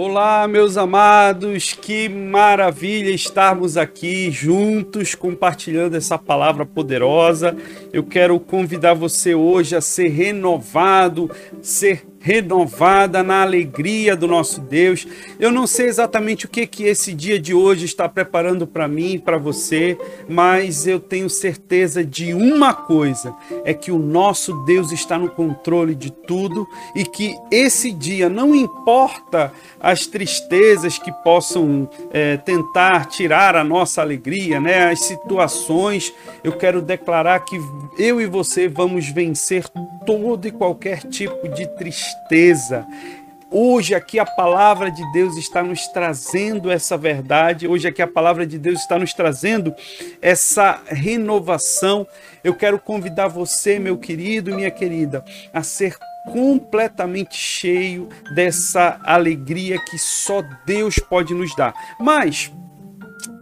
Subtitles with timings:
[0.00, 7.56] Olá, meus amados, que maravilha estarmos aqui juntos compartilhando essa palavra poderosa.
[7.92, 11.28] Eu quero convidar você hoje a ser renovado,
[11.60, 15.06] ser renovada na alegria do nosso Deus.
[15.38, 19.12] Eu não sei exatamente o que que esse dia de hoje está preparando para mim
[19.12, 19.96] e para você,
[20.28, 23.34] mas eu tenho certeza de uma coisa,
[23.64, 28.54] é que o nosso Deus está no controle de tudo e que esse dia não
[28.54, 34.90] importa as tristezas que possam é, tentar tirar a nossa alegria, né?
[34.90, 36.12] As situações,
[36.42, 37.58] eu quero declarar que
[37.98, 39.64] eu e você vamos vencer
[40.04, 42.07] todo e qualquer tipo de tristeza.
[43.50, 47.66] Hoje aqui a palavra de Deus está nos trazendo essa verdade.
[47.66, 49.74] Hoje aqui a palavra de Deus está nos trazendo
[50.20, 52.06] essa renovação.
[52.44, 55.96] Eu quero convidar você, meu querido e minha querida, a ser
[56.30, 61.72] completamente cheio dessa alegria que só Deus pode nos dar.
[61.98, 62.52] Mas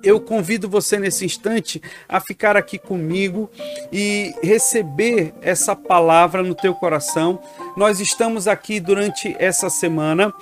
[0.03, 3.51] eu convido você nesse instante a ficar aqui comigo
[3.93, 7.41] e receber essa palavra no teu coração.
[7.77, 10.33] Nós estamos aqui durante essa semana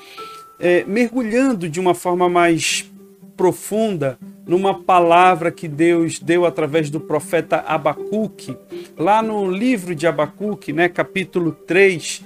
[0.60, 2.90] é, mergulhando de uma forma mais
[3.36, 8.56] profunda numa palavra que Deus deu através do profeta Abacuque.
[8.96, 12.22] Lá no livro de Abacuque, né, capítulo 3,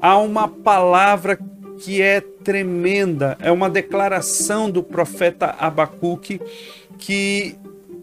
[0.00, 1.38] há uma palavra
[1.82, 6.40] que é tremenda, é uma declaração do profeta Abacuque
[6.96, 7.56] que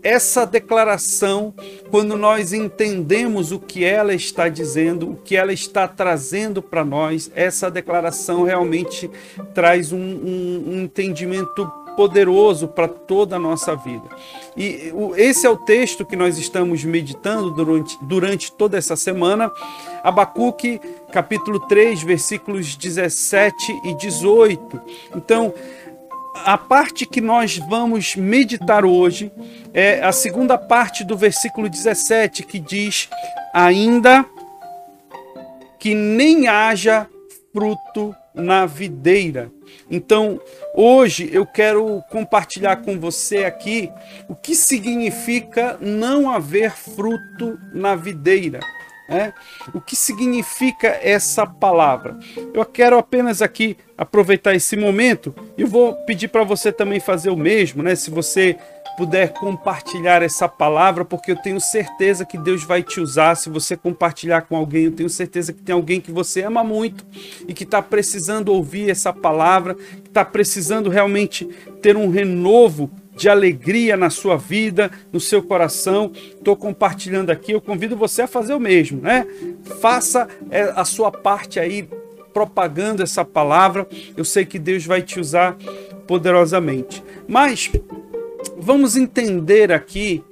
[0.04, 1.54] essa declaração,
[1.90, 7.32] quando nós entendemos o que ela está dizendo, o que ela está trazendo para nós,
[7.36, 9.10] essa declaração realmente
[9.54, 14.08] traz um, um, um entendimento poderoso para toda a nossa vida.
[14.56, 19.52] E esse é o texto que nós estamos meditando durante, durante toda essa semana.
[20.04, 20.80] Abacuque,
[21.12, 24.82] capítulo 3, versículos 17 e 18.
[25.16, 25.54] Então,
[26.46, 29.32] a parte que nós vamos meditar hoje
[29.74, 33.10] é a segunda parte do versículo 17, que diz:
[33.54, 34.26] Ainda
[35.78, 37.08] que nem haja
[37.54, 39.52] fruto na videira.
[39.90, 40.40] Então,
[40.74, 43.92] hoje eu quero compartilhar com você aqui
[44.28, 48.60] o que significa não haver fruto na videira.
[49.12, 49.34] É?
[49.74, 52.16] O que significa essa palavra?
[52.54, 57.36] Eu quero apenas aqui aproveitar esse momento e vou pedir para você também fazer o
[57.36, 57.96] mesmo, né?
[57.96, 58.56] Se você
[59.00, 63.36] puder compartilhar essa palavra, porque eu tenho certeza que Deus vai te usar.
[63.36, 67.06] Se você compartilhar com alguém, eu tenho certeza que tem alguém que você ama muito
[67.48, 71.46] e que está precisando ouvir essa palavra, que está precisando realmente
[71.82, 76.12] ter um renovo de alegria na sua vida, no seu coração.
[76.14, 77.54] Estou compartilhando aqui.
[77.54, 79.26] Eu convido você a fazer o mesmo, né?
[79.80, 81.88] Faça é, a sua parte aí
[82.34, 83.88] propagando essa palavra.
[84.18, 85.56] Eu sei que Deus vai te usar
[86.06, 87.02] poderosamente.
[87.26, 87.72] Mas
[88.58, 90.24] vamos entender aqui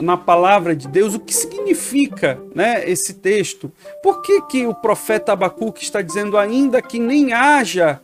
[0.00, 3.72] na palavra de Deus o que significa né, esse texto.
[4.02, 8.00] Por que, que o profeta Abacuque está dizendo ainda que nem haja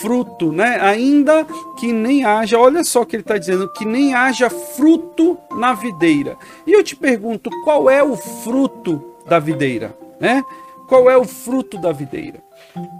[0.00, 0.78] fruto, né?
[0.80, 1.46] Ainda
[1.78, 5.72] que nem haja, olha só o que ele está dizendo, que nem haja fruto na
[5.72, 6.36] videira.
[6.66, 9.96] E eu te pergunto, qual é o fruto da videira?
[10.20, 10.42] Né?
[10.88, 12.42] Qual é o fruto da videira?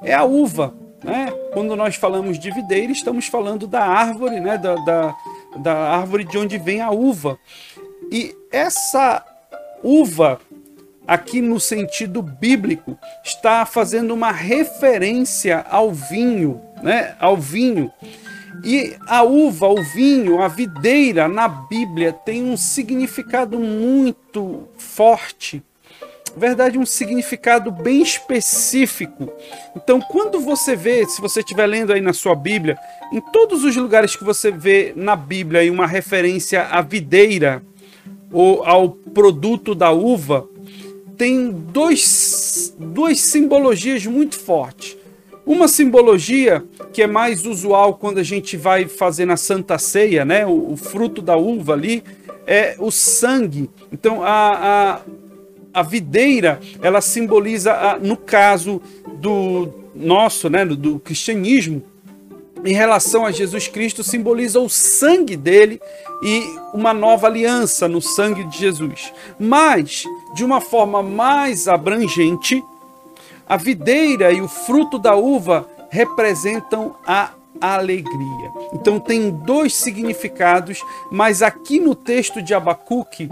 [0.03, 0.75] É a uva.
[1.05, 1.31] Né?
[1.53, 4.57] Quando nós falamos de videira, estamos falando da árvore, né?
[4.57, 5.17] da, da
[5.59, 7.39] da árvore de onde vem a uva.
[8.11, 9.25] E essa
[9.83, 10.41] uva,
[11.07, 17.17] aqui no sentido bíblico, está fazendo uma referência ao vinho, né?
[17.19, 17.91] Ao vinho.
[18.65, 25.63] E a uva, o vinho, a videira na Bíblia tem um significado muito forte
[26.37, 29.33] verdade, um significado bem específico.
[29.77, 32.79] Então, quando você vê, se você estiver lendo aí na sua Bíblia,
[33.13, 37.63] em todos os lugares que você vê na Bíblia uma referência à videira
[38.33, 40.49] ou ao produto da uva,
[41.17, 44.97] tem dois, duas simbologias muito fortes.
[45.45, 50.47] Uma simbologia que é mais usual quando a gente vai fazer na Santa Ceia, né?
[50.47, 52.05] O, o fruto da uva ali
[52.47, 53.69] é o sangue.
[53.93, 55.01] Então, a, a
[55.73, 58.81] a videira, ela simboliza, no caso
[59.15, 61.83] do nosso, né, do cristianismo,
[62.65, 65.81] em relação a Jesus Cristo, simboliza o sangue dele
[66.23, 66.45] e
[66.75, 69.13] uma nova aliança no sangue de Jesus.
[69.39, 72.63] Mas, de uma forma mais abrangente,
[73.49, 77.31] a videira e o fruto da uva representam a
[77.61, 78.53] alegria.
[78.73, 83.29] Então tem dois significados, mas aqui no texto de Abacuque,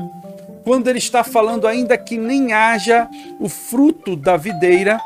[0.69, 3.09] quando ele está falando ainda que nem haja
[3.41, 5.01] o fruto da videira,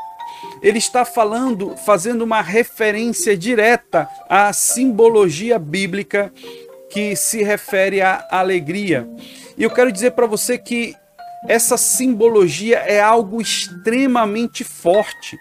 [0.61, 6.33] ele está falando, fazendo uma referência direta à simbologia bíblica
[6.89, 9.07] que se refere à alegria.
[9.57, 10.93] E eu quero dizer para você que
[11.47, 15.39] essa simbologia é algo extremamente forte.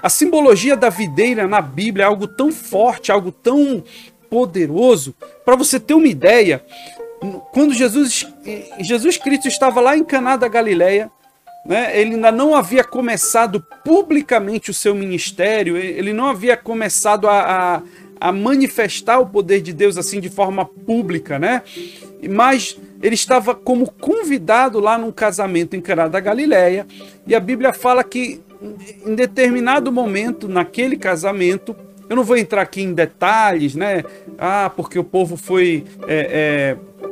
[0.00, 3.82] A simbologia da videira na Bíblia é algo tão forte, algo tão
[4.30, 5.12] poderoso.
[5.44, 6.64] Para você ter uma ideia,
[7.52, 8.26] quando Jesus,
[8.80, 11.10] Jesus Cristo estava lá em Caná da Galileia,
[11.64, 17.40] né, ele ainda não havia começado publicamente o seu ministério, ele não havia começado a,
[17.40, 17.82] a,
[18.20, 21.62] a manifestar o poder de Deus assim de forma pública, né?
[22.30, 26.86] Mas ele estava como convidado lá num casamento em Caná da Galileia,
[27.26, 28.40] e a Bíblia fala que
[29.04, 31.76] em determinado momento naquele casamento,
[32.08, 34.04] eu não vou entrar aqui em detalhes, né?
[34.38, 37.06] Ah, porque o povo foi é, é,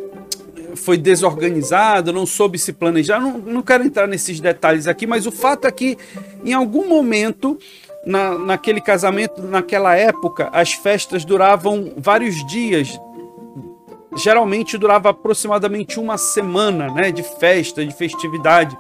[0.77, 3.21] foi desorganizado, não soube se planejar.
[3.21, 5.97] Não, não quero entrar nesses detalhes aqui, mas o fato é que
[6.45, 7.59] em algum momento
[8.07, 12.99] na, naquele casamento, naquela época, as festas duravam vários dias,
[14.17, 18.77] geralmente durava aproximadamente uma semana, né, de festa, de festividade.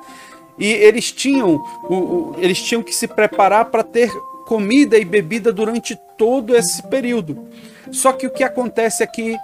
[0.58, 4.11] E eles tinham, o, o, eles tinham que se preparar para ter
[4.47, 7.49] comida e bebida durante todo esse período.
[7.90, 9.37] Só que o que acontece é que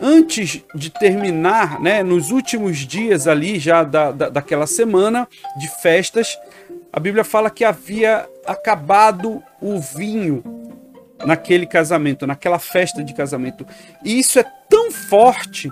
[0.00, 6.38] antes de terminar, né, nos últimos dias ali já da, da, daquela semana de festas,
[6.92, 10.42] a Bíblia fala que havia acabado o vinho
[11.24, 13.66] naquele casamento, naquela festa de casamento.
[14.04, 15.70] E isso é tão forte,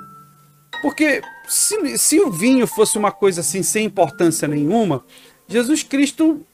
[0.82, 5.02] porque se, se o vinho fosse uma coisa assim sem importância nenhuma,
[5.48, 6.46] Jesus Cristo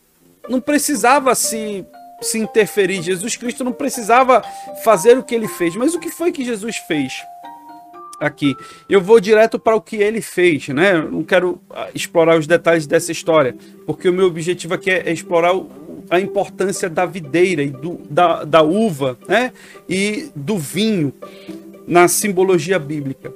[0.48, 1.84] não precisava se,
[2.22, 4.42] se interferir, Jesus Cristo não precisava
[4.84, 5.74] fazer o que ele fez.
[5.74, 7.12] Mas o que foi que Jesus fez?
[8.24, 8.56] Aqui.
[8.88, 10.94] Eu vou direto para o que ele fez, né?
[10.94, 13.54] Eu não quero ah, explorar os detalhes dessa história,
[13.86, 15.68] porque o meu objetivo aqui é, é explorar o,
[16.10, 19.52] a importância da videira e do, da, da uva né?
[19.88, 21.12] e do vinho
[21.86, 23.32] na simbologia bíblica.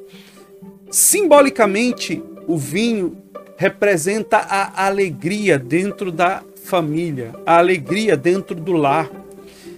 [0.91, 3.17] Simbolicamente, o vinho
[3.57, 9.11] representa a alegria dentro da família, a alegria dentro do lar.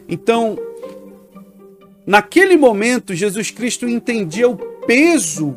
[0.08, 0.58] Então,
[2.06, 5.56] naquele momento, Jesus Cristo entendia o peso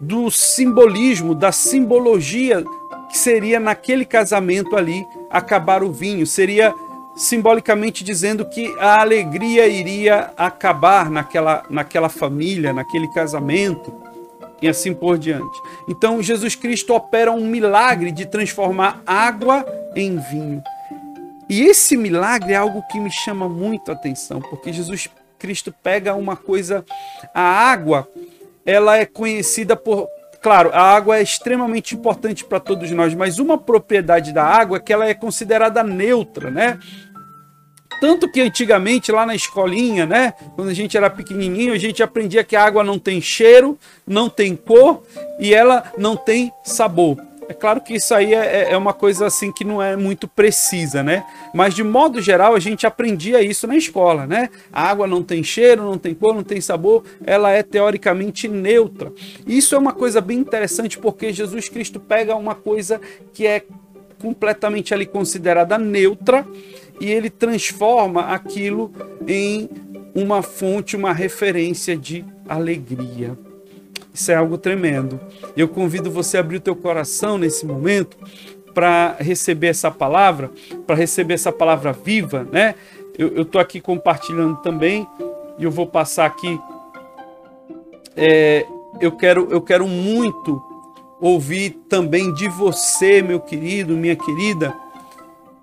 [0.00, 2.64] do simbolismo, da simbologia
[3.08, 6.26] que seria naquele casamento ali acabar o vinho.
[6.26, 6.74] Seria
[7.14, 13.92] simbolicamente dizendo que a alegria iria acabar naquela, naquela família, naquele casamento
[14.60, 15.60] e assim por diante.
[15.88, 20.62] Então Jesus Cristo opera um milagre de transformar água em vinho.
[21.48, 25.10] E esse milagre é algo que me chama muito a atenção, porque Jesus
[25.42, 26.84] Cristo pega uma coisa,
[27.34, 28.08] a água,
[28.64, 30.08] ela é conhecida por
[30.40, 34.80] Claro, a água é extremamente importante para todos nós, mas uma propriedade da água é
[34.80, 36.80] que ela é considerada neutra, né?
[38.00, 40.34] Tanto que antigamente, lá na escolinha, né?
[40.56, 44.28] Quando a gente era pequenininho, a gente aprendia que a água não tem cheiro, não
[44.28, 45.04] tem cor
[45.38, 47.16] e ela não tem sabor.
[47.52, 50.26] É claro que isso aí é, é, é, uma coisa assim que não é muito
[50.26, 51.22] precisa, né?
[51.52, 54.48] Mas de modo geral a gente aprendia isso na escola, né?
[54.72, 59.12] A água não tem cheiro, não tem cor, não tem sabor, ela é teoricamente neutra.
[59.46, 62.98] Isso é uma coisa bem interessante porque Jesus Cristo pega uma coisa
[63.34, 63.62] que é
[64.18, 66.46] completamente ali considerada neutra
[66.98, 68.90] e ele transforma aquilo
[69.28, 69.68] em
[70.14, 73.36] uma fonte, uma referência de alegria.
[74.12, 75.18] Isso é algo tremendo.
[75.56, 78.16] Eu convido você a abrir o teu coração nesse momento
[78.74, 80.50] para receber essa palavra,
[80.86, 82.74] para receber essa palavra viva, né?
[83.16, 85.06] Eu estou aqui compartilhando também
[85.58, 86.58] e eu vou passar aqui.
[88.16, 88.66] É,
[89.00, 90.62] eu quero, eu quero muito
[91.20, 94.74] ouvir também de você, meu querido, minha querida,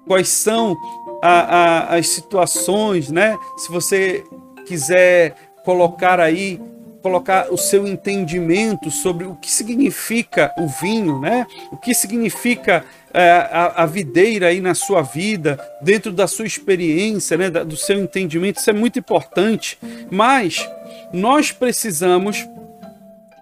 [0.08, 0.78] quais são
[1.22, 3.38] a, a, as situações, né?
[3.58, 4.24] Se você
[4.66, 6.62] quiser colocar aí
[7.02, 11.48] colocar o seu entendimento sobre o que significa o vinho, né?
[11.72, 17.38] O que significa é, a, a, videira aí na sua vida, dentro da sua experiência,
[17.38, 17.50] né?
[17.50, 19.80] do seu entendimento, isso é muito importante.
[20.12, 20.70] Mas
[21.14, 22.48] nós precisamos,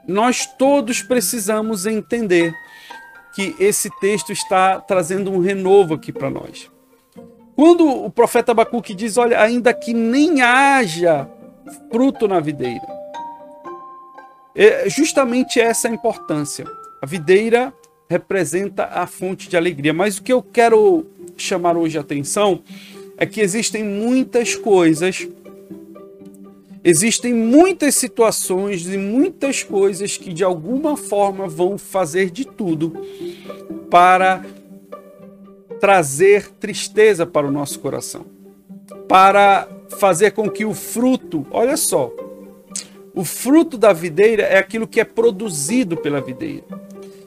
[0.08, 2.54] nós todos precisamos entender
[3.36, 6.72] que esse texto está trazendo um renovo aqui para nós.
[7.56, 11.28] Quando o profeta Abacuque diz, olha, ainda que nem haja
[11.92, 12.97] fruto na videira,
[14.58, 16.66] é justamente essa a importância.
[17.00, 17.72] A videira
[18.10, 19.94] representa a fonte de alegria.
[19.94, 21.06] Mas o que eu quero
[21.38, 22.62] chamar hoje a atenção
[23.18, 25.28] é que existem muitas coisas,
[26.84, 32.94] existem muitas situações e muitas coisas que de alguma forma vão fazer de tudo
[33.90, 34.44] para
[35.80, 38.26] trazer tristeza para o nosso coração,
[39.08, 39.68] para
[40.00, 42.12] fazer com que o fruto, olha só,
[43.18, 46.64] o fruto da videira é aquilo que é produzido pela videira.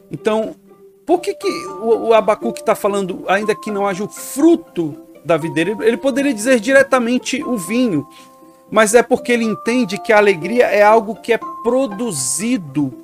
[0.09, 0.55] Então,
[1.05, 1.49] por que, que
[1.83, 5.77] o, Abacuque está falando, ainda que não haja o fruto da videira?
[5.81, 8.07] Ele poderia dizer diretamente o vinho,
[8.71, 12.95] mas é porque ele entende que a alegria é algo que é produzido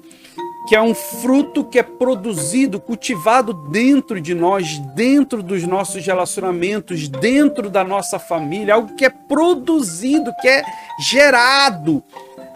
[0.67, 7.07] que é um fruto que é produzido, cultivado dentro de nós, dentro dos nossos relacionamentos,
[7.07, 10.65] dentro da nossa família, algo que é produzido, que é
[10.99, 12.03] gerado.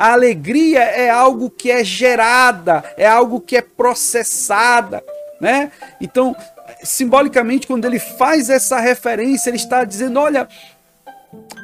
[0.01, 5.05] A alegria é algo que é gerada, é algo que é processada,
[5.39, 5.71] né?
[6.01, 6.35] Então,
[6.83, 10.49] simbolicamente, quando ele faz essa referência, ele está dizendo: olha,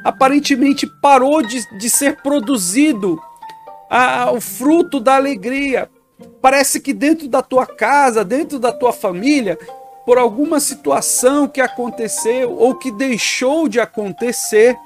[0.05, 3.19] aparentemente parou de, de ser produzido
[3.88, 5.88] a, o fruto da alegria.
[6.43, 9.59] Parece que dentro da tua casa, dentro da tua família,
[10.05, 14.76] por alguma situação que aconteceu ou que deixou de acontecer,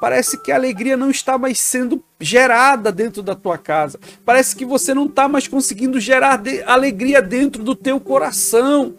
[0.00, 4.00] parece que a alegria não está mais sendo gerada dentro da tua casa.
[4.24, 8.94] Parece que você não está mais conseguindo gerar de alegria dentro do teu coração.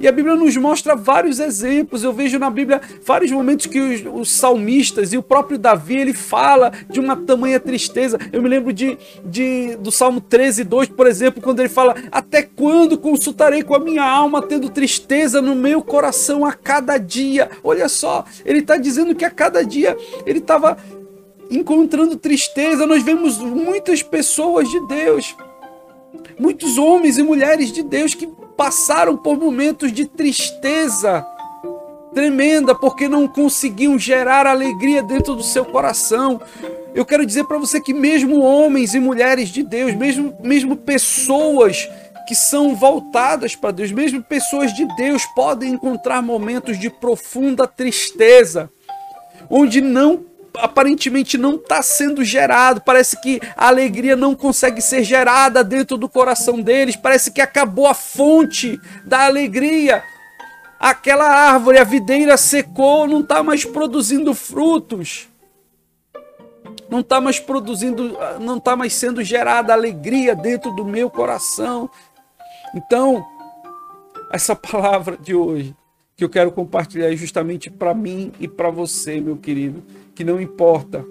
[0.00, 2.02] E a Bíblia nos mostra vários exemplos.
[2.02, 6.14] Eu vejo na Bíblia vários momentos que os, os, salmistas e o próprio Davi ele
[6.14, 8.18] fala de uma tamanha tristeza.
[8.32, 12.42] Eu me lembro de, de do Salmo 13, 2, por exemplo, quando ele fala: Até
[12.42, 17.50] quando consultarei com a minha alma, tendo tristeza no meu coração a cada dia?
[17.62, 20.76] Olha só, ele está dizendo que a cada dia ele estava
[21.50, 22.86] encontrando tristeza.
[22.86, 25.36] Nós vemos muitas pessoas de Deus,
[26.38, 31.24] muitos homens e mulheres de Deus que passaram por momentos de tristeza
[32.12, 36.40] tremenda porque não conseguiam gerar alegria dentro do seu coração.
[36.94, 41.88] Eu quero dizer para você que mesmo homens e mulheres de Deus, mesmo, mesmo pessoas
[42.26, 48.68] que são voltadas para Deus, mesmo pessoas de Deus podem encontrar momentos de profunda tristeza,
[49.48, 50.24] onde não
[50.58, 52.80] aparentemente não está sendo gerado.
[52.80, 56.96] Parece que a alegria não consegue ser gerada dentro do coração deles.
[56.96, 60.02] Parece que acabou a fonte da alegria.
[60.78, 65.28] Aquela árvore, a videira secou, não está mais produzindo frutos.
[66.88, 71.90] Não está mais produzindo, não está mais sendo gerada alegria dentro do meu coração.
[72.74, 73.24] Então,
[74.32, 75.74] essa palavra de hoje
[76.18, 79.84] que eu quero compartilhar justamente para mim e para você, meu querido,
[80.16, 81.06] que não importa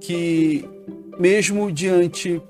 [0.00, 0.68] que
[1.20, 2.42] mesmo diante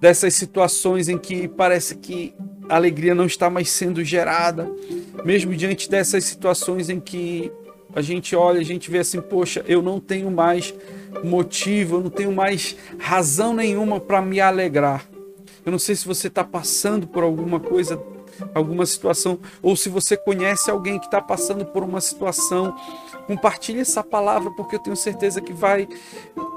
[0.00, 2.32] dessas situações em que parece que
[2.68, 4.70] a alegria não está mais sendo gerada,
[5.24, 7.50] mesmo diante dessas situações em que
[7.92, 10.72] a gente olha, a gente vê assim, poxa, eu não tenho mais
[11.24, 15.04] motivo, eu não tenho mais razão nenhuma para me alegrar.
[15.66, 18.00] Eu não sei se você está passando por alguma coisa
[18.54, 22.74] alguma situação, ou se você conhece alguém que está passando por uma situação,
[23.26, 25.88] compartilhe essa palavra, porque eu tenho certeza que vai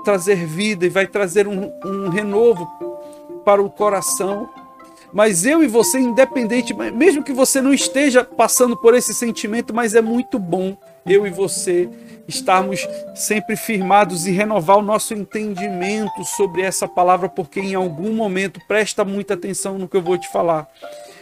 [0.04, 2.66] trazer vida e vai trazer um, um renovo
[3.44, 4.50] para o coração.
[5.14, 9.94] Mas eu e você, independente, mesmo que você não esteja passando por esse sentimento, mas
[9.94, 11.90] é muito bom eu e você
[12.28, 18.62] estarmos sempre firmados e renovar o nosso entendimento sobre essa palavra, porque em algum momento,
[18.68, 20.68] presta muita atenção no que eu vou te falar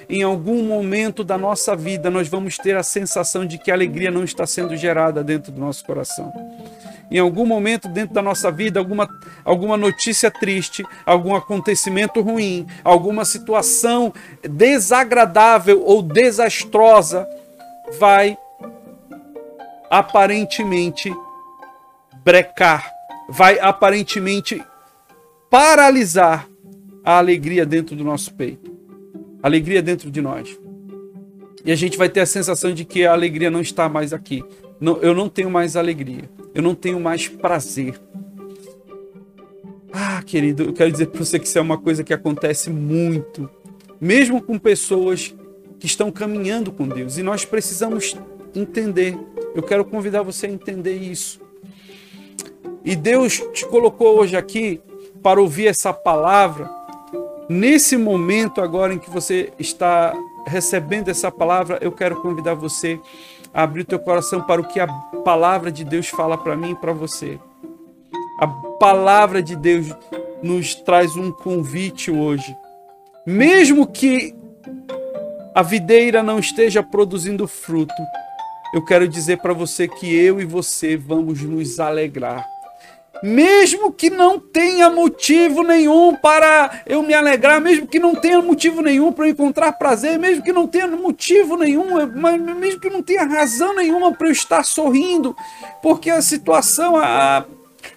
[0.10, 4.10] em algum momento da nossa vida nós vamos ter a sensação de que a alegria
[4.10, 6.34] não está sendo gerada dentro do nosso coração.
[7.12, 9.08] Em algum momento dentro da nossa vida, alguma,
[9.46, 14.12] alguma notícia triste, algum acontecimento ruim, alguma situação
[14.42, 17.28] desagradável ou desastrosa
[18.00, 18.36] vai
[19.92, 21.14] aparentemente
[22.24, 22.92] brecar,
[23.30, 24.64] vai aparentemente
[25.52, 26.48] paralisar
[27.04, 28.69] a alegria dentro do nosso peito
[29.42, 30.58] alegria dentro de nós.
[31.66, 34.44] E a gente vai ter a sensação de que a alegria não está mais aqui.
[34.80, 36.30] Não, eu não tenho mais alegria.
[36.54, 38.00] Eu não tenho mais prazer.
[39.92, 43.50] Ah, querido, eu quero dizer para você que isso é uma coisa que acontece muito,
[44.00, 45.36] mesmo com pessoas
[45.80, 47.18] que estão caminhando com Deus.
[47.18, 48.16] E nós precisamos
[48.56, 49.18] entender.
[49.56, 51.42] Eu quero convidar você a entender isso.
[52.86, 54.82] E Deus te colocou hoje aqui
[55.22, 56.79] para ouvir essa palavra
[57.50, 60.14] Nesse momento agora em que você está
[60.46, 63.00] recebendo essa palavra, eu quero convidar você
[63.52, 64.88] a abrir o teu coração para o que a
[65.26, 67.40] palavra de Deus fala para mim e para você.
[68.40, 69.88] A palavra de Deus
[70.44, 72.56] nos traz um convite hoje.
[73.26, 74.36] Mesmo que
[75.56, 77.94] a videira não esteja produzindo fruto,
[78.76, 82.59] eu quero dizer para você que eu e você vamos nos alegrar
[83.22, 88.82] mesmo que não tenha motivo nenhum para eu me alegrar, mesmo que não tenha motivo
[88.82, 92.06] nenhum para eu encontrar prazer, mesmo que não tenha motivo nenhum,
[92.56, 95.36] mesmo que não tenha razão nenhuma para eu estar sorrindo,
[95.82, 97.46] porque a situação, a,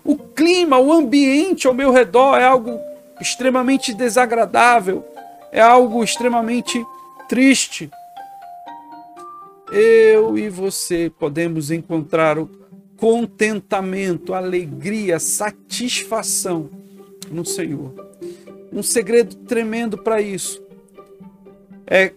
[0.05, 2.81] o clima, o ambiente ao meu redor é algo
[3.21, 5.05] extremamente desagradável,
[5.53, 6.85] é algo extremamente
[7.29, 7.91] triste.
[9.71, 12.62] Eu e você podemos encontrar o
[13.03, 16.71] contentamento, alegria, satisfação
[17.33, 17.93] no Senhor.
[18.73, 20.63] Um segredo tremendo para isso
[21.85, 22.13] é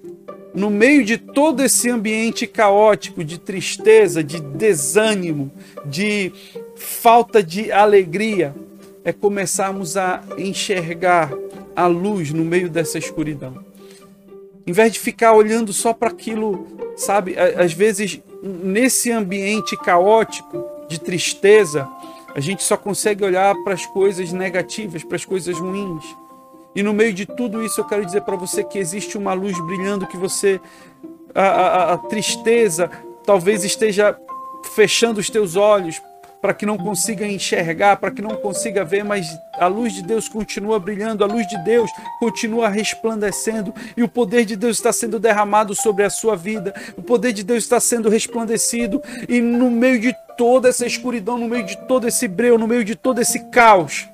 [0.54, 5.52] no meio de todo esse ambiente caótico de tristeza, de desânimo,
[5.88, 6.32] de
[6.76, 8.54] falta de alegria,
[9.04, 11.34] é começarmos a enxergar
[11.76, 13.58] a luz no meio dessa escuridão.
[14.68, 21.00] Em vez de ficar olhando só para aquilo, sabe, às vezes nesse ambiente caótico, de
[21.00, 21.88] tristeza,
[22.34, 26.04] a gente só consegue olhar para as coisas negativas, para as coisas ruins.
[26.76, 29.58] E no meio de tudo isso, eu quero dizer para você que existe uma luz
[29.62, 30.60] brilhando que você.
[31.34, 32.90] A, a, a tristeza
[33.26, 34.18] talvez esteja
[34.74, 36.02] fechando os teus olhos
[36.46, 40.30] para que não consiga enxergar, para que não consiga ver, mas a luz de Deus
[40.30, 45.18] continua brilhando, a luz de Deus continua resplandecendo e o poder de Deus está sendo
[45.18, 50.00] derramado sobre a sua vida, o poder de Deus está sendo resplandecido e no meio
[50.00, 53.50] de toda essa escuridão, no meio de todo esse breu, no meio de todo esse
[53.50, 54.08] caos,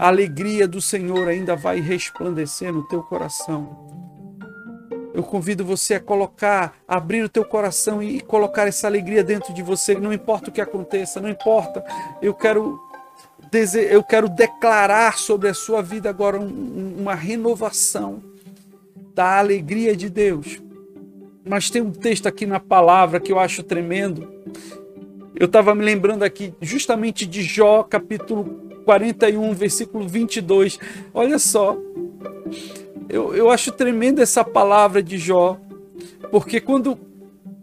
[0.00, 3.91] a alegria do Senhor ainda vai resplandecer no teu coração.
[5.14, 9.52] Eu convido você a colocar, a abrir o teu coração e colocar essa alegria dentro
[9.52, 9.94] de você.
[9.94, 11.84] Não importa o que aconteça, não importa.
[12.20, 12.80] Eu quero
[13.90, 18.22] eu quero declarar sobre a sua vida agora uma renovação
[19.14, 20.58] da alegria de Deus.
[21.44, 24.26] Mas tem um texto aqui na palavra que eu acho tremendo.
[25.34, 28.44] Eu estava me lembrando aqui justamente de Jó, capítulo
[28.84, 30.78] 41, versículo 22.
[31.12, 31.76] Olha só.
[33.08, 35.58] Eu, eu acho tremenda essa palavra de Jó,
[36.30, 36.98] porque quando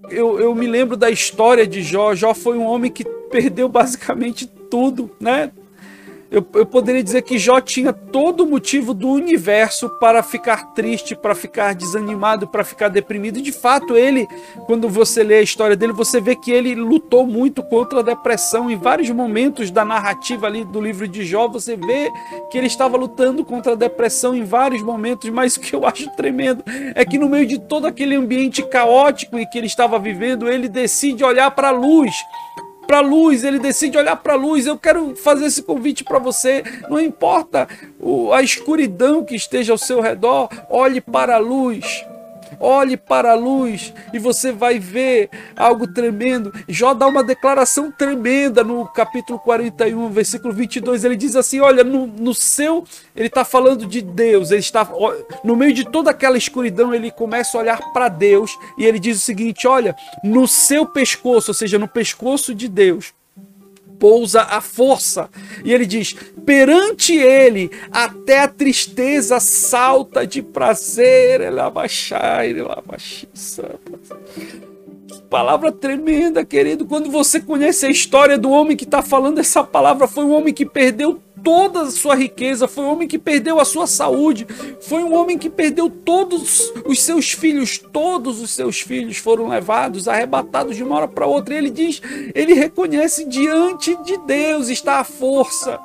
[0.10, 4.46] eu, eu me lembro da história de Jó, Jó foi um homem que perdeu basicamente
[4.48, 5.52] tudo, né?
[6.32, 11.16] Eu, eu poderia dizer que Jó tinha todo o motivo do universo para ficar triste,
[11.16, 13.40] para ficar desanimado, para ficar deprimido.
[13.40, 14.28] E de fato, ele,
[14.68, 18.70] quando você lê a história dele, você vê que ele lutou muito contra a depressão.
[18.70, 22.12] Em vários momentos da narrativa ali do livro de Jó, você vê
[22.52, 25.28] que ele estava lutando contra a depressão em vários momentos.
[25.32, 26.64] Mas o que eu acho tremendo
[26.94, 30.70] é que no meio de todo aquele ambiente caótico em que ele estava vivendo, ele
[30.70, 32.14] decide olhar para a luz
[32.90, 34.66] para a luz, ele decide olhar para a luz.
[34.66, 36.64] Eu quero fazer esse convite para você.
[36.90, 37.68] Não importa
[38.34, 42.04] a escuridão que esteja ao seu redor, olhe para a luz.
[42.60, 46.54] Olhe para a luz e você vai ver algo tremendo.
[46.68, 51.04] Jó dá uma declaração tremenda no capítulo 41, versículo 22.
[51.04, 52.84] Ele diz assim: Olha, no, no seu.
[53.16, 54.52] Ele está falando de Deus.
[54.52, 54.88] Ele está.
[55.44, 59.18] No meio de toda aquela escuridão, ele começa a olhar para Deus e ele diz
[59.18, 63.14] o seguinte: Olha, no seu pescoço, ou seja, no pescoço de Deus,
[64.00, 65.30] pousa a força.
[65.64, 71.42] E ele diz: perante ele até a tristeza salta de prazer.
[71.42, 73.30] Ele abaixar, ele abaixar.
[75.30, 76.88] Palavra tremenda, querido.
[76.88, 80.54] Quando você conhece a história do homem que está falando essa palavra, foi um homem
[80.54, 84.48] que perdeu toda a sua riqueza, foi um homem que perdeu a sua saúde,
[84.82, 90.08] foi um homem que perdeu todos os seus filhos, todos os seus filhos foram levados,
[90.08, 91.54] arrebatados de uma hora para outra.
[91.54, 92.02] E ele diz,
[92.34, 95.80] ele reconhece diante de Deus está a força.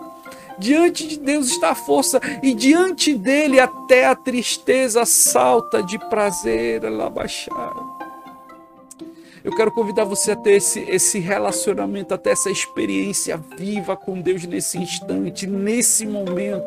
[0.58, 6.84] Diante de Deus está a força, e diante dele até a tristeza salta de prazer,
[6.84, 7.93] ela baixar.
[9.44, 14.46] Eu quero convidar você a ter esse, esse relacionamento, até essa experiência viva com Deus
[14.46, 16.64] nesse instante, nesse momento.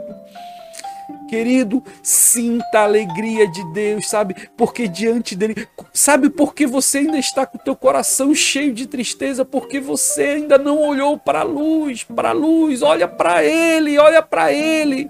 [1.28, 4.36] Querido, sinta a alegria de Deus, sabe?
[4.56, 8.86] Porque diante dele, sabe por que você ainda está com o teu coração cheio de
[8.86, 9.44] tristeza?
[9.44, 14.22] Porque você ainda não olhou para a luz, para a luz, olha para ele, olha
[14.22, 15.10] para ele.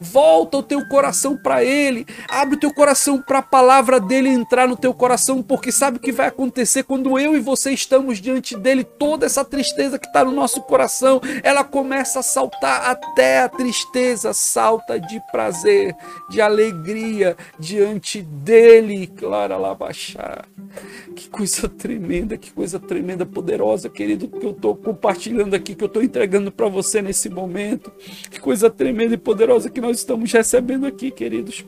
[0.00, 2.06] Volta o teu coração para Ele.
[2.28, 6.00] Abre o teu coração para a palavra dele entrar no teu coração, porque sabe o
[6.00, 8.84] que vai acontecer quando eu e você estamos diante dele?
[8.84, 14.32] Toda essa tristeza que está no nosso coração, ela começa a saltar até a tristeza
[14.32, 15.94] salta de prazer,
[16.30, 19.06] de alegria diante dele.
[19.06, 20.46] Clara lá baixar.
[21.14, 25.86] Que coisa tremenda, que coisa tremenda, poderosa, querido, que eu estou compartilhando aqui, que eu
[25.86, 27.92] estou entregando para você nesse momento.
[28.30, 31.64] Que coisa tremenda e poderosa que nós estamos recebendo aqui, queridos.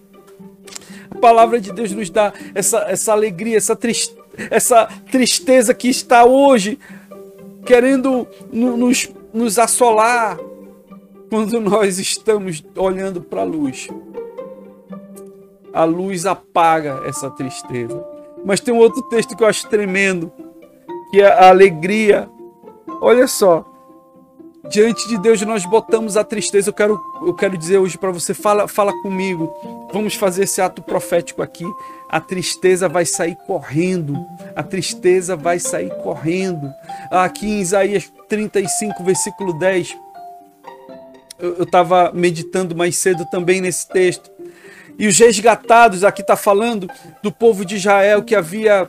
[1.11, 4.17] A palavra de Deus nos dá essa, essa alegria, essa, triste,
[4.51, 6.79] essa tristeza que está hoje
[7.65, 10.39] querendo nos nos assolar
[11.31, 13.89] quando nós estamos olhando para a luz.
[15.73, 18.03] A luz apaga essa tristeza.
[18.45, 20.33] Mas tem um outro texto que eu acho tremendo,
[21.11, 22.29] que é a alegria.
[23.01, 23.65] Olha só,
[24.71, 26.71] diante de Deus nós botamos a tristeza.
[26.71, 29.53] Eu quero, eu quero dizer hoje para você, fala, fala comigo.
[29.93, 31.65] Vamos fazer esse ato profético aqui.
[32.09, 34.15] A tristeza vai sair correndo.
[34.55, 36.73] A tristeza vai sair correndo.
[37.11, 39.97] Aqui em Isaías 35, versículo 10,
[41.39, 44.31] eu estava meditando mais cedo também nesse texto.
[44.99, 46.91] E os resgatados, aqui está falando
[47.23, 48.87] do povo de Israel que havia.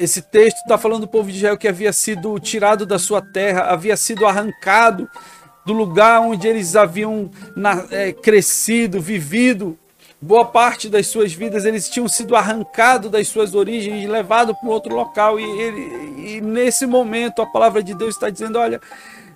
[0.00, 3.64] Esse texto está falando do povo de Israel que havia sido tirado da sua terra,
[3.64, 5.06] havia sido arrancado
[5.66, 9.78] do lugar onde eles haviam na, é, crescido, vivido.
[10.18, 14.94] Boa parte das suas vidas eles tinham sido arrancados das suas origens levados para outro
[14.94, 15.38] local.
[15.38, 18.80] E, ele, e nesse momento a palavra de Deus está dizendo: olha,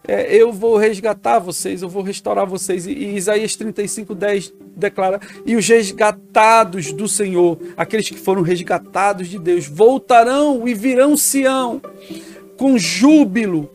[0.06, 2.86] é, eu vou resgatar vocês, eu vou restaurar vocês.
[2.86, 9.28] E, e Isaías 35, 10 declara: E os resgatados do Senhor, aqueles que foram resgatados
[9.28, 11.80] de Deus, voltarão e virão Sião
[12.56, 13.70] com júbilo.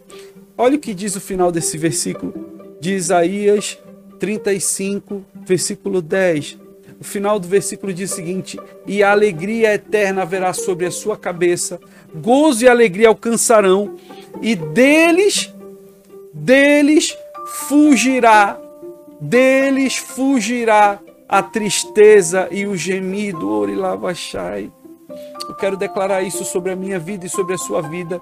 [0.57, 2.33] Olha o que diz o final desse versículo
[2.79, 3.79] de Isaías
[4.19, 6.57] 35, versículo 10.
[6.99, 11.17] O final do versículo diz o seguinte: E a alegria eterna haverá sobre a sua
[11.17, 11.79] cabeça,
[12.13, 13.95] gozo e alegria alcançarão,
[14.41, 15.51] e deles
[16.33, 17.15] deles
[17.67, 18.59] fugirá,
[19.19, 24.71] deles fugirá a tristeza e o gemido, Orilabachai.
[25.47, 28.21] Eu quero declarar isso sobre a minha vida e sobre a sua vida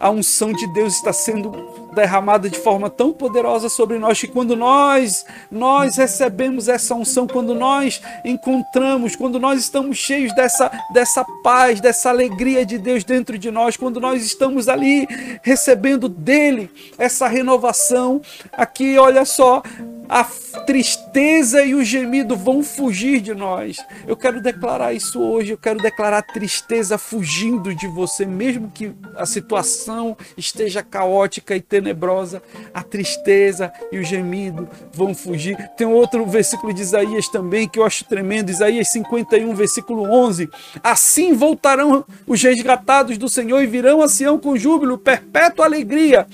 [0.00, 1.52] a unção de Deus está sendo
[1.94, 7.54] derramada de forma tão poderosa sobre nós que quando nós nós recebemos essa unção, quando
[7.54, 13.50] nós encontramos, quando nós estamos cheios dessa dessa paz, dessa alegria de Deus dentro de
[13.50, 15.06] nós, quando nós estamos ali
[15.42, 18.20] recebendo dele essa renovação,
[18.52, 19.62] aqui olha só,
[20.08, 20.24] a
[20.64, 23.76] tristeza e o gemido vão fugir de nós.
[24.06, 29.26] Eu quero declarar isso hoje, eu quero declarar tristeza fugindo de você, mesmo que a
[29.26, 32.42] situação esteja caótica e tenebrosa,
[32.74, 35.56] a tristeza e o gemido vão fugir.
[35.76, 40.48] Tem outro versículo de Isaías também que eu acho tremendo, Isaías 51, versículo 11.
[40.82, 46.26] Assim voltarão os resgatados do Senhor e virão a Sião com júbilo, perpétua alegria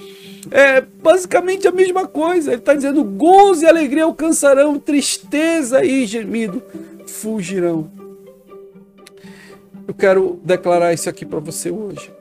[0.50, 2.50] é basicamente a mesma coisa.
[2.50, 6.62] Ele está dizendo: gozo e alegria alcançarão, tristeza e gemido
[7.06, 7.90] fugirão.
[9.88, 12.12] Eu quero declarar isso aqui para você hoje.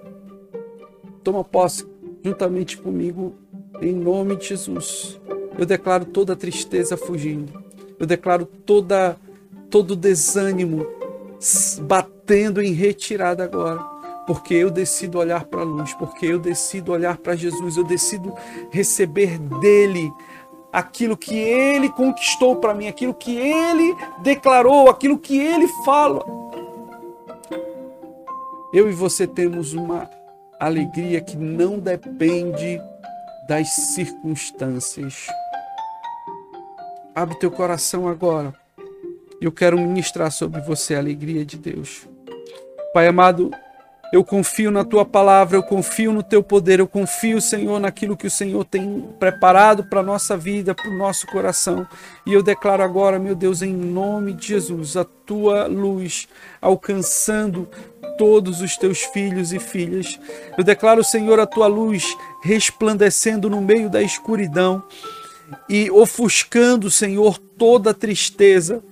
[1.21, 1.85] Toma posse
[2.23, 3.35] juntamente comigo,
[3.81, 5.19] em nome de Jesus.
[5.57, 7.63] Eu declaro toda tristeza fugindo.
[7.99, 9.17] Eu declaro toda
[9.69, 10.85] todo desânimo
[11.81, 13.93] batendo em retirada agora
[14.25, 18.33] porque eu decido olhar para a luz, porque eu decido olhar para Jesus, eu decido
[18.71, 20.11] receber dele
[20.71, 26.23] aquilo que ele conquistou para mim, aquilo que ele declarou, aquilo que ele fala.
[28.73, 30.09] Eu e você temos uma
[30.59, 32.81] alegria que não depende
[33.47, 35.27] das circunstâncias.
[37.13, 38.53] Abre teu coração agora.
[39.41, 42.07] Eu quero ministrar sobre você a alegria de Deus.
[42.93, 43.51] Pai amado,
[44.13, 48.27] eu confio na tua palavra, eu confio no teu poder, eu confio, Senhor, naquilo que
[48.27, 51.87] o Senhor tem preparado para a nossa vida, para o nosso coração.
[52.23, 56.27] E eu declaro agora, meu Deus, em nome de Jesus, a tua luz
[56.61, 57.67] alcançando
[58.15, 60.19] todos os teus filhos e filhas.
[60.55, 64.83] Eu declaro, Senhor, a tua luz resplandecendo no meio da escuridão
[65.67, 68.83] e ofuscando, Senhor, toda tristeza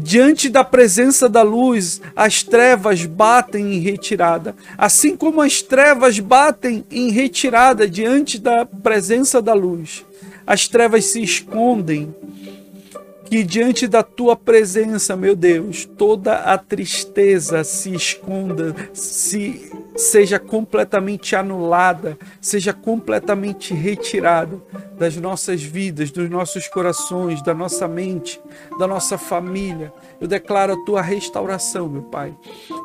[0.00, 4.54] Diante da presença da luz, as trevas batem em retirada.
[4.76, 10.04] Assim como as trevas batem em retirada diante da presença da luz,
[10.46, 12.14] as trevas se escondem.
[13.28, 21.36] Que diante da tua presença, meu Deus, toda a tristeza se esconda, se seja completamente
[21.36, 24.58] anulada, seja completamente retirada
[24.96, 28.40] das nossas vidas, dos nossos corações, da nossa mente,
[28.78, 29.92] da nossa família.
[30.18, 32.34] Eu declaro a tua restauração, meu Pai.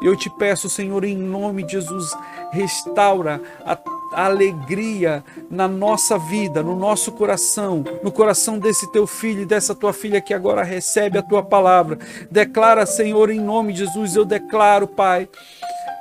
[0.02, 2.12] Eu te peço, Senhor, em nome de Jesus,
[2.52, 3.76] restaura a
[4.16, 9.94] alegria na nossa vida, no nosso coração, no coração desse teu filho e dessa tua
[9.94, 11.98] filha que agora recebe a tua palavra.
[12.30, 15.28] Declara, Senhor, em nome de Jesus, eu declaro, Pai,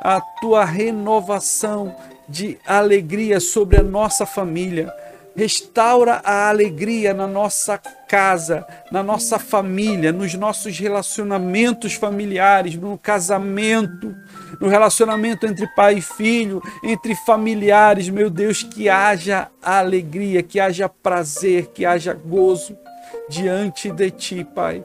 [0.01, 1.95] a tua renovação
[2.29, 4.93] de alegria sobre a nossa família,
[5.35, 14.15] Restaura a alegria na nossa casa, na nossa família, nos nossos relacionamentos familiares, no casamento,
[14.61, 20.89] no relacionamento entre pai e filho, entre familiares, meu Deus, que haja alegria, que haja
[20.89, 22.77] prazer, que haja gozo
[23.29, 24.85] diante de ti, Pai.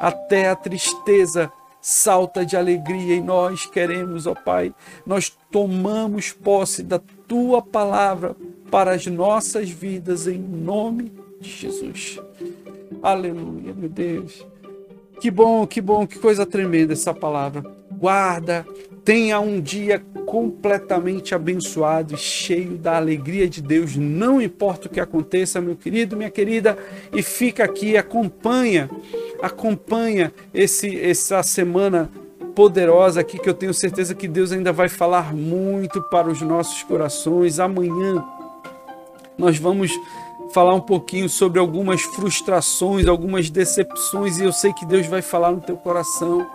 [0.00, 4.72] Até a tristeza salta de alegria e nós queremos, ó Pai,
[5.04, 8.36] nós tomamos posse da tua palavra
[8.72, 12.18] para as nossas vidas em nome de Jesus.
[13.02, 14.46] Aleluia, meu Deus.
[15.20, 17.62] Que bom, que bom, que coisa tremenda essa palavra.
[17.90, 18.66] Guarda,
[19.04, 25.00] tenha um dia completamente abençoado e cheio da alegria de Deus, não importa o que
[25.00, 26.78] aconteça, meu querido, minha querida,
[27.12, 28.88] e fica aqui, acompanha,
[29.42, 32.10] acompanha esse essa semana
[32.54, 36.82] poderosa aqui que eu tenho certeza que Deus ainda vai falar muito para os nossos
[36.82, 37.60] corações.
[37.60, 38.24] Amanhã
[39.38, 39.92] nós vamos
[40.52, 45.52] falar um pouquinho sobre algumas frustrações, algumas decepções e eu sei que Deus vai falar
[45.52, 46.46] no teu coração.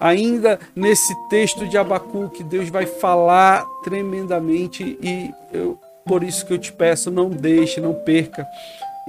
[0.00, 6.58] Ainda nesse texto de Abacuque, Deus vai falar tremendamente e eu, por isso que eu
[6.58, 8.46] te peço, não deixe, não perca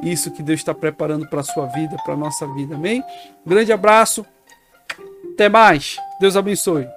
[0.03, 2.75] isso que Deus está preparando para a sua vida, para a nossa vida.
[2.75, 3.03] Amém?
[3.45, 4.25] grande abraço.
[5.33, 5.97] Até mais.
[6.19, 6.87] Deus abençoe.